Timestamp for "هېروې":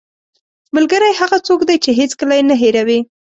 2.61-2.99